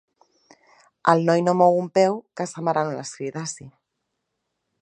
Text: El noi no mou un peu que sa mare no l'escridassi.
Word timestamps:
El 1.13 1.21
noi 1.27 1.43
no 1.49 1.55
mou 1.59 1.77
un 1.83 1.91
peu 1.99 2.17
que 2.41 2.49
sa 2.55 2.67
mare 2.69 2.87
no 2.89 2.97
l'escridassi. 2.99 3.71